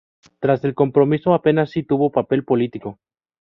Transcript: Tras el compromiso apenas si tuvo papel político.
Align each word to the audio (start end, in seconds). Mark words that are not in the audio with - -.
Tras 0.39 0.63
el 0.63 0.73
compromiso 0.73 1.35
apenas 1.35 1.69
si 1.69 1.83
tuvo 1.83 2.11
papel 2.11 2.43
político. 2.43 2.97